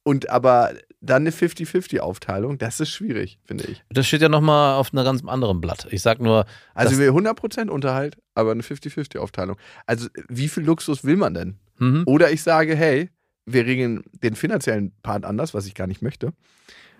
Und 0.08 0.30
aber 0.30 0.72
dann 1.02 1.24
eine 1.24 1.32
50-50-Aufteilung, 1.32 2.56
das 2.56 2.80
ist 2.80 2.88
schwierig, 2.88 3.38
finde 3.44 3.64
ich. 3.64 3.84
Das 3.90 4.06
steht 4.06 4.22
ja 4.22 4.30
nochmal 4.30 4.76
auf 4.76 4.94
einem 4.94 5.04
ganz 5.04 5.22
anderen 5.22 5.60
Blatt. 5.60 5.86
Ich 5.90 6.00
sag 6.00 6.18
nur. 6.18 6.46
Also 6.72 6.96
will 6.96 7.10
100% 7.10 7.68
Unterhalt, 7.68 8.16
aber 8.34 8.52
eine 8.52 8.62
50-50-Aufteilung. 8.62 9.58
Also 9.84 10.08
wie 10.30 10.48
viel 10.48 10.62
Luxus 10.62 11.04
will 11.04 11.16
man 11.16 11.34
denn? 11.34 11.58
Mhm. 11.76 12.04
Oder 12.06 12.30
ich 12.30 12.42
sage, 12.42 12.74
hey, 12.74 13.10
wir 13.44 13.66
regeln 13.66 14.02
den 14.22 14.34
finanziellen 14.34 14.92
Part 15.02 15.26
anders, 15.26 15.52
was 15.52 15.66
ich 15.66 15.74
gar 15.74 15.86
nicht 15.86 16.00
möchte. 16.00 16.32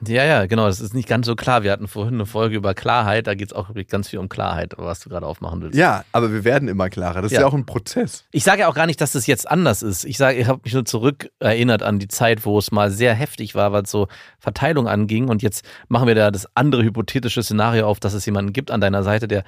Ja, 0.06 0.24
ja, 0.24 0.46
genau. 0.46 0.66
Das 0.66 0.80
ist 0.80 0.94
nicht 0.94 1.08
ganz 1.08 1.26
so 1.26 1.34
klar. 1.34 1.64
Wir 1.64 1.72
hatten 1.72 1.88
vorhin 1.88 2.14
eine 2.14 2.26
Folge 2.26 2.56
über 2.56 2.72
Klarheit. 2.74 3.26
Da 3.26 3.34
geht 3.34 3.48
es 3.50 3.52
auch 3.52 3.68
wirklich 3.70 3.88
ganz 3.88 4.08
viel 4.08 4.20
um 4.20 4.28
Klarheit, 4.28 4.74
was 4.76 5.00
du 5.00 5.08
gerade 5.08 5.26
aufmachen 5.26 5.60
willst. 5.60 5.76
Ja, 5.76 6.04
aber 6.12 6.32
wir 6.32 6.44
werden 6.44 6.68
immer 6.68 6.88
klarer. 6.88 7.20
Das 7.20 7.32
Ja. 7.32 7.38
ist 7.38 7.42
ja 7.42 7.46
auch 7.48 7.54
ein 7.54 7.66
Prozess. 7.66 8.24
Ich 8.30 8.44
sage 8.44 8.60
ja 8.60 8.68
auch 8.68 8.74
gar 8.74 8.86
nicht, 8.86 9.00
dass 9.00 9.12
das 9.12 9.26
jetzt 9.26 9.50
anders 9.50 9.82
ist. 9.82 10.04
Ich 10.04 10.16
sage, 10.16 10.38
ich 10.38 10.46
habe 10.46 10.60
mich 10.62 10.72
nur 10.72 10.84
zurück 10.84 11.30
erinnert 11.40 11.82
an 11.82 11.98
die 11.98 12.06
Zeit, 12.08 12.44
wo 12.44 12.58
es 12.58 12.70
mal 12.70 12.90
sehr 12.92 13.12
heftig 13.14 13.54
war, 13.56 13.72
was 13.72 13.90
so 13.90 14.06
Verteilung 14.38 14.86
anging. 14.86 15.28
Und 15.28 15.42
jetzt 15.42 15.64
machen 15.88 16.06
wir 16.06 16.14
da 16.14 16.30
das 16.30 16.46
andere 16.54 16.84
hypothetische 16.84 17.42
Szenario 17.42 17.86
auf, 17.88 17.98
dass 17.98 18.14
es 18.14 18.24
jemanden 18.24 18.52
gibt 18.52 18.70
an 18.70 18.80
deiner 18.80 19.02
Seite, 19.02 19.26
der 19.26 19.42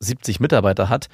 70 0.00 0.38
Mitarbeiter 0.40 0.88
hat. 0.88 1.08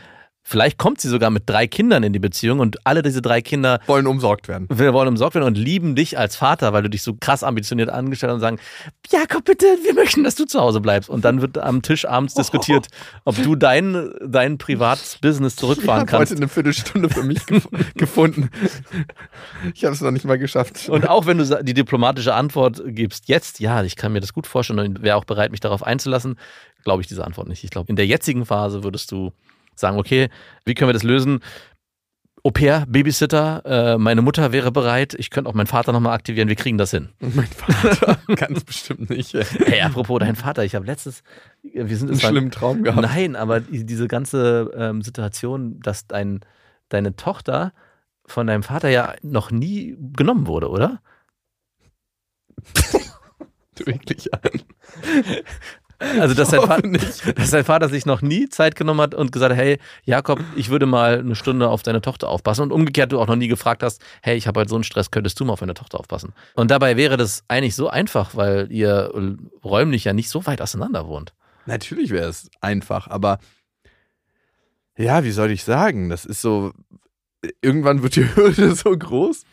Vielleicht 0.46 0.76
kommt 0.76 1.00
sie 1.00 1.08
sogar 1.08 1.30
mit 1.30 1.44
drei 1.46 1.66
Kindern 1.66 2.02
in 2.02 2.12
die 2.12 2.18
Beziehung 2.18 2.60
und 2.60 2.86
alle 2.86 3.00
diese 3.00 3.22
drei 3.22 3.40
Kinder 3.40 3.80
Wollen 3.86 4.06
umsorgt 4.06 4.46
werden. 4.46 4.68
wir 4.70 4.92
wollen 4.92 5.08
umsorgt 5.08 5.34
werden 5.34 5.46
und 5.46 5.56
lieben 5.56 5.96
dich 5.96 6.18
als 6.18 6.36
Vater, 6.36 6.74
weil 6.74 6.82
du 6.82 6.90
dich 6.90 7.02
so 7.02 7.14
krass 7.18 7.42
ambitioniert 7.42 7.88
angestellt 7.88 8.28
hast 8.30 8.34
und 8.34 8.40
sagen, 8.40 8.58
Jakob, 9.10 9.44
bitte, 9.46 9.64
wir 9.84 9.94
möchten, 9.94 10.22
dass 10.22 10.34
du 10.34 10.44
zu 10.44 10.60
Hause 10.60 10.82
bleibst. 10.82 11.08
Und 11.08 11.24
dann 11.24 11.40
wird 11.40 11.56
am 11.56 11.80
Tisch 11.80 12.04
abends 12.06 12.34
diskutiert, 12.34 12.88
ob 13.24 13.42
du 13.42 13.56
dein, 13.56 14.10
dein 14.22 14.58
Privatbusiness 14.58 15.54
Ich 15.54 15.58
zurückfahren 15.58 16.00
habe 16.00 16.10
kannst. 16.10 16.32
heute 16.32 16.40
eine 16.42 16.48
Viertelstunde 16.48 17.08
für 17.08 17.22
mich 17.22 17.44
gef 17.46 17.66
gefunden. 17.94 18.50
Ich 19.74 19.84
habe 19.84 19.94
es 19.94 20.02
noch 20.02 20.10
nicht 20.10 20.26
mal 20.26 20.38
geschafft. 20.38 20.88
Und 20.90 21.08
auch 21.08 21.24
wenn 21.24 21.38
du 21.38 21.62
die 21.62 21.74
diplomatische 21.74 22.34
Antwort 22.34 22.82
gibst, 22.86 23.28
jetzt, 23.28 23.60
ja, 23.60 23.82
ich 23.82 23.96
kann 23.96 24.12
mir 24.12 24.20
das 24.20 24.34
gut 24.34 24.46
vorstellen 24.46 24.78
und 24.78 25.02
wäre 25.02 25.16
auch 25.16 25.24
bereit, 25.24 25.50
mich 25.52 25.60
darauf 25.60 25.82
einzulassen, 25.82 26.38
glaube 26.84 27.00
ich 27.00 27.06
diese 27.08 27.24
Antwort 27.24 27.48
nicht. 27.48 27.64
Ich 27.64 27.70
glaube, 27.70 27.88
in 27.88 27.96
der 27.96 28.06
jetzigen 28.06 28.44
Phase 28.44 28.84
würdest 28.84 29.10
du 29.10 29.32
sagen, 29.78 29.98
okay, 29.98 30.28
wie 30.64 30.74
können 30.74 30.88
wir 30.88 30.92
das 30.94 31.02
lösen? 31.02 31.40
Au 32.46 32.50
pair, 32.50 32.84
Babysitter, 32.86 33.62
äh, 33.64 33.98
meine 33.98 34.20
Mutter 34.20 34.52
wäre 34.52 34.70
bereit, 34.70 35.14
ich 35.14 35.30
könnte 35.30 35.48
auch 35.48 35.54
meinen 35.54 35.66
Vater 35.66 35.92
nochmal 35.92 36.14
aktivieren, 36.14 36.48
wir 36.48 36.56
kriegen 36.56 36.76
das 36.76 36.90
hin. 36.90 37.08
mein 37.20 37.46
Vater 37.46 38.18
es 38.54 38.64
bestimmt 38.64 39.08
nicht. 39.08 39.34
Ey. 39.34 39.44
Hey, 39.44 39.80
apropos 39.80 40.18
dein 40.18 40.36
Vater, 40.36 40.62
ich 40.62 40.74
habe 40.74 40.84
letztes, 40.84 41.22
wir 41.62 41.96
sind 41.96 42.10
Einen 42.10 42.20
schlimmen 42.20 42.50
Traum 42.50 42.82
gehabt. 42.82 43.00
Nein, 43.00 43.34
aber 43.34 43.60
die- 43.60 43.86
diese 43.86 44.08
ganze 44.08 44.70
ähm, 44.76 45.00
Situation, 45.00 45.80
dass 45.80 46.06
dein, 46.06 46.40
deine 46.90 47.16
Tochter 47.16 47.72
von 48.26 48.46
deinem 48.46 48.62
Vater 48.62 48.90
ja 48.90 49.14
noch 49.22 49.50
nie 49.50 49.96
genommen 50.14 50.46
wurde, 50.46 50.68
oder? 50.68 51.00
Du 53.76 53.86
wirklich 53.86 54.32
an. 54.34 54.40
Also, 56.20 56.34
dass 56.34 56.48
dein, 56.50 56.60
hoffe 56.60 56.68
Vater, 56.68 57.32
dass 57.34 57.50
dein 57.50 57.64
Vater 57.64 57.88
sich 57.88 58.06
noch 58.06 58.22
nie 58.22 58.48
Zeit 58.48 58.76
genommen 58.76 59.00
hat 59.00 59.14
und 59.14 59.32
gesagt 59.32 59.52
hat, 59.52 59.58
hey, 59.58 59.78
Jakob, 60.04 60.40
ich 60.56 60.70
würde 60.70 60.86
mal 60.86 61.18
eine 61.18 61.34
Stunde 61.34 61.68
auf 61.68 61.82
deine 61.82 62.00
Tochter 62.00 62.28
aufpassen. 62.28 62.62
Und 62.62 62.72
umgekehrt 62.72 63.12
du 63.12 63.20
auch 63.20 63.26
noch 63.26 63.36
nie 63.36 63.48
gefragt 63.48 63.82
hast, 63.82 64.02
hey, 64.22 64.36
ich 64.36 64.46
habe 64.46 64.60
heute 64.60 64.70
so 64.70 64.76
einen 64.76 64.84
Stress, 64.84 65.10
könntest 65.10 65.38
du 65.40 65.44
mal 65.44 65.54
auf 65.54 65.60
deine 65.60 65.74
Tochter 65.74 66.00
aufpassen? 66.00 66.32
Und 66.54 66.70
dabei 66.70 66.96
wäre 66.96 67.16
das 67.16 67.44
eigentlich 67.48 67.74
so 67.74 67.88
einfach, 67.88 68.34
weil 68.34 68.70
ihr 68.70 69.12
räumlich 69.62 70.04
ja 70.04 70.12
nicht 70.12 70.28
so 70.28 70.46
weit 70.46 70.60
auseinander 70.60 71.06
wohnt. 71.06 71.32
Natürlich 71.66 72.10
wäre 72.10 72.28
es 72.28 72.50
einfach, 72.60 73.08
aber 73.08 73.38
ja, 74.96 75.24
wie 75.24 75.32
soll 75.32 75.50
ich 75.50 75.64
sagen? 75.64 76.08
Das 76.08 76.24
ist 76.24 76.40
so. 76.40 76.72
Irgendwann 77.60 78.02
wird 78.02 78.16
die 78.16 78.24
Hürde 78.36 78.74
so 78.74 78.96
groß. 78.96 79.44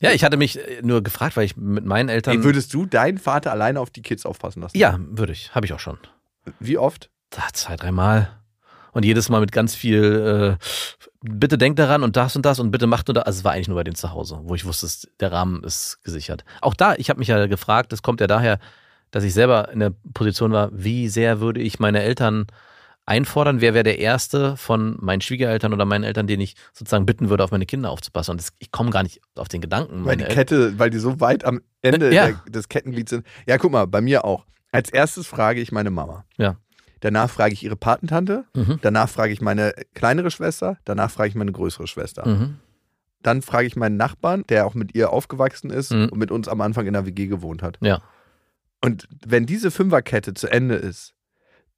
Ja, 0.00 0.10
ich 0.12 0.24
hatte 0.24 0.36
mich 0.36 0.58
äh, 0.58 0.82
nur 0.82 1.02
gefragt, 1.02 1.36
weil 1.36 1.44
ich 1.44 1.56
mit 1.56 1.84
meinen 1.84 2.08
Eltern. 2.08 2.36
Ey, 2.36 2.44
würdest 2.44 2.72
du 2.74 2.86
deinen 2.86 3.18
Vater 3.18 3.52
alleine 3.52 3.80
auf 3.80 3.90
die 3.90 4.02
Kids 4.02 4.26
aufpassen 4.26 4.60
lassen? 4.62 4.76
ja, 4.76 4.98
würde 5.00 5.32
ich. 5.32 5.54
Habe 5.54 5.66
ich 5.66 5.72
auch 5.72 5.80
schon. 5.80 5.98
Wie 6.60 6.78
oft? 6.78 7.10
Zwei, 7.52 7.76
dreimal. 7.76 8.30
Und 8.92 9.04
jedes 9.04 9.28
Mal 9.28 9.40
mit 9.40 9.52
ganz 9.52 9.74
viel, 9.74 10.56
äh, 10.58 10.64
bitte 11.20 11.58
denkt 11.58 11.78
daran 11.78 12.02
und 12.02 12.16
das 12.16 12.34
und 12.34 12.46
das 12.46 12.60
und 12.60 12.70
bitte 12.70 12.86
macht 12.86 13.08
nur 13.08 13.14
das. 13.14 13.24
Also 13.24 13.38
es 13.40 13.44
war 13.44 13.52
eigentlich 13.52 13.68
nur 13.68 13.76
bei 13.76 13.84
denen 13.84 13.96
zu 13.96 14.12
Hause, 14.12 14.40
wo 14.44 14.54
ich 14.54 14.64
wusste, 14.64 14.88
der 15.20 15.32
Rahmen 15.32 15.62
ist 15.64 16.02
gesichert. 16.02 16.44
Auch 16.62 16.74
da, 16.74 16.94
ich 16.94 17.10
habe 17.10 17.18
mich 17.18 17.28
ja 17.28 17.46
gefragt, 17.46 17.92
das 17.92 18.00
kommt 18.00 18.20
ja 18.22 18.26
daher, 18.26 18.58
dass 19.10 19.24
ich 19.24 19.34
selber 19.34 19.70
in 19.70 19.80
der 19.80 19.92
Position 20.14 20.52
war, 20.52 20.70
wie 20.72 21.08
sehr 21.08 21.40
würde 21.40 21.60
ich 21.60 21.78
meine 21.78 22.02
Eltern 22.02 22.46
einfordern, 23.06 23.60
wer 23.60 23.72
wäre 23.72 23.84
der 23.84 23.98
Erste 23.98 24.56
von 24.56 24.96
meinen 25.00 25.20
Schwiegereltern 25.20 25.72
oder 25.72 25.84
meinen 25.84 26.04
Eltern, 26.04 26.26
den 26.26 26.40
ich 26.40 26.56
sozusagen 26.72 27.06
bitten 27.06 27.30
würde, 27.30 27.44
auf 27.44 27.50
meine 27.52 27.66
Kinder 27.66 27.90
aufzupassen. 27.90 28.32
Und 28.32 28.40
das, 28.40 28.52
ich 28.58 28.70
komme 28.72 28.90
gar 28.90 29.02
nicht 29.04 29.20
auf 29.36 29.48
den 29.48 29.60
Gedanken. 29.60 30.04
Weil 30.04 30.16
die 30.16 30.24
Kette, 30.24 30.78
weil 30.78 30.90
die 30.90 30.98
so 30.98 31.20
weit 31.20 31.44
am 31.44 31.60
Ende 31.82 32.12
Ja. 32.12 32.26
der, 32.26 32.40
des 32.50 32.68
Kettenglieds 32.68 33.10
sind. 33.10 33.24
Ja, 33.46 33.58
guck 33.58 33.72
mal, 33.72 33.86
bei 33.86 34.00
mir 34.00 34.24
auch. 34.24 34.44
Als 34.72 34.90
erstes 34.90 35.26
frage 35.26 35.60
ich 35.60 35.72
meine 35.72 35.90
Mama. 35.90 36.24
Ja. 36.36 36.56
Danach 37.00 37.30
frage 37.30 37.52
ich 37.54 37.62
ihre 37.62 37.76
Patentante. 37.76 38.44
Mhm. 38.54 38.80
Danach 38.82 39.08
frage 39.08 39.32
ich 39.32 39.40
meine 39.40 39.72
kleinere 39.94 40.30
Schwester. 40.30 40.78
Danach 40.84 41.10
frage 41.10 41.28
ich 41.28 41.34
meine 41.36 41.52
größere 41.52 41.86
Schwester. 41.86 42.26
Mhm. 42.26 42.56
Dann 43.22 43.42
frage 43.42 43.66
ich 43.66 43.76
meinen 43.76 43.96
Nachbarn, 43.96 44.44
der 44.48 44.66
auch 44.66 44.74
mit 44.74 44.94
ihr 44.94 45.10
aufgewachsen 45.12 45.70
ist 45.70 45.92
Mhm. 45.92 46.08
und 46.08 46.18
mit 46.18 46.30
uns 46.30 46.48
am 46.48 46.60
Anfang 46.60 46.86
in 46.86 46.94
der 46.94 47.06
WG 47.06 47.26
gewohnt 47.26 47.62
hat. 47.62 47.78
Ja. 47.80 48.02
Und 48.84 49.08
wenn 49.26 49.46
diese 49.46 49.70
Fünferkette 49.70 50.34
zu 50.34 50.48
Ende 50.48 50.74
ist, 50.74 51.14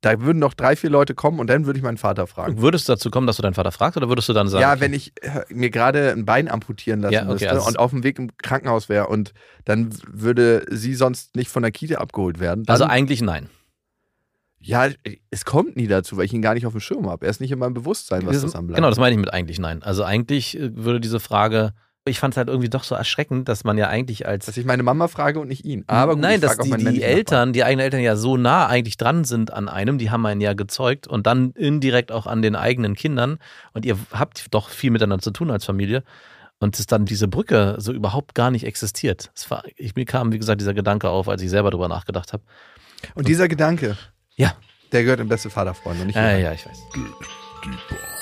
da 0.00 0.20
würden 0.20 0.38
noch 0.38 0.54
drei, 0.54 0.76
vier 0.76 0.90
Leute 0.90 1.14
kommen 1.14 1.40
und 1.40 1.48
dann 1.48 1.66
würde 1.66 1.78
ich 1.78 1.82
meinen 1.82 1.96
Vater 1.96 2.26
fragen. 2.28 2.60
Würdest 2.60 2.88
du 2.88 2.92
dazu 2.92 3.10
kommen, 3.10 3.26
dass 3.26 3.36
du 3.36 3.42
deinen 3.42 3.54
Vater 3.54 3.72
fragst 3.72 3.96
oder 3.96 4.08
würdest 4.08 4.28
du 4.28 4.32
dann 4.32 4.48
sagen, 4.48 4.62
Ja, 4.62 4.78
wenn 4.80 4.92
ich 4.92 5.12
äh, 5.22 5.42
mir 5.48 5.70
gerade 5.70 6.12
ein 6.12 6.24
Bein 6.24 6.48
amputieren 6.48 7.00
lassen 7.00 7.14
Ja, 7.14 7.22
okay, 7.22 7.32
müsste 7.32 7.50
also- 7.50 7.66
und 7.66 7.78
auf 7.78 7.90
dem 7.90 8.04
Weg 8.04 8.18
im 8.18 8.30
Krankenhaus 8.36 8.88
wäre 8.88 9.08
und 9.08 9.32
dann 9.64 9.90
würde 10.06 10.64
sie 10.70 10.94
sonst 10.94 11.34
nicht 11.34 11.50
von 11.50 11.62
der 11.62 11.72
Kita 11.72 11.96
abgeholt 11.96 12.38
werden. 12.38 12.64
Also 12.68 12.84
eigentlich 12.84 13.22
nein. 13.22 13.48
ja, 14.60 14.88
es 15.30 15.44
kommt 15.44 15.76
nie 15.76 15.88
dazu, 15.88 16.16
weil 16.16 16.26
ich 16.26 16.32
ihn 16.32 16.42
gar 16.42 16.54
nicht 16.54 16.66
auf 16.66 16.72
dem 16.72 16.80
Schirm 16.80 17.08
habe. 17.08 17.26
Er 17.26 17.30
ist 17.30 17.40
nicht 17.40 17.50
in 17.50 17.58
meinem 17.58 17.74
Bewusstsein, 17.74 18.24
was 18.24 18.40
das 18.40 18.54
anbelangt. 18.54 18.76
Genau, 18.76 18.90
das 18.90 18.98
meine 18.98 19.12
ich 19.12 19.20
mit 19.20 19.32
eigentlich 19.32 19.58
nein. 19.58 19.82
Also 19.82 20.04
eigentlich 20.04 20.56
äh, 20.58 20.76
würde 20.76 21.00
diese 21.00 21.18
Frage, 21.18 21.72
ich 22.08 22.18
fand 22.20 22.34
es 22.34 22.38
halt 22.38 22.48
irgendwie 22.48 22.68
doch 22.68 22.84
so 22.84 22.94
erschreckend, 22.94 23.48
dass 23.48 23.64
man 23.64 23.78
ja 23.78 23.88
eigentlich 23.88 24.26
als 24.26 24.46
Dass 24.46 24.56
ich 24.56 24.64
meine 24.64 24.82
Mama 24.82 25.08
frage 25.08 25.38
und 25.40 25.48
nicht 25.48 25.64
ihn. 25.64 25.84
Aber 25.86 26.14
gut, 26.14 26.22
Nein, 26.22 26.40
dass 26.40 26.58
die, 26.58 26.70
die 26.70 27.02
Eltern, 27.02 27.52
die 27.52 27.64
eigenen 27.64 27.84
Eltern 27.84 28.00
ja 28.00 28.16
so 28.16 28.36
nah 28.36 28.66
eigentlich 28.66 28.96
dran 28.96 29.24
sind 29.24 29.52
an 29.52 29.68
einem, 29.68 29.98
die 29.98 30.10
haben 30.10 30.24
einen 30.26 30.40
ja 30.40 30.54
gezeugt 30.54 31.06
und 31.06 31.26
dann 31.26 31.52
indirekt 31.52 32.10
auch 32.12 32.26
an 32.26 32.42
den 32.42 32.56
eigenen 32.56 32.94
Kindern 32.94 33.38
und 33.72 33.84
ihr 33.86 33.96
habt 34.12 34.46
doch 34.52 34.68
viel 34.70 34.90
miteinander 34.90 35.22
zu 35.22 35.30
tun 35.30 35.50
als 35.50 35.64
Familie 35.64 36.02
und 36.60 36.78
dass 36.78 36.86
dann 36.86 37.04
diese 37.04 37.28
Brücke 37.28 37.76
so 37.78 37.92
überhaupt 37.92 38.34
gar 38.34 38.50
nicht 38.50 38.64
existiert. 38.64 39.30
Es 39.34 39.50
war, 39.50 39.62
ich, 39.76 39.94
mir 39.94 40.04
kam, 40.04 40.32
wie 40.32 40.38
gesagt, 40.38 40.60
dieser 40.60 40.74
Gedanke 40.74 41.08
auf, 41.08 41.28
als 41.28 41.40
ich 41.42 41.50
selber 41.50 41.70
drüber 41.70 41.88
nachgedacht 41.88 42.32
habe. 42.32 42.42
Nachbarn. 42.96 43.12
Und 43.14 43.28
dieser 43.28 43.46
Gedanke, 43.46 43.96
Ja. 44.36 44.54
der 44.90 45.04
gehört 45.04 45.20
in 45.20 45.28
beste 45.28 45.50
Vaterfreunde 45.50 46.00
und 46.00 46.06
nicht 46.08 46.16
Ja, 46.16 46.22
mir. 46.22 46.40
ja, 46.40 46.52
ich 46.52 46.66
weiß. 46.66 46.78
Dig 46.94 47.04
Deeper 47.64 48.17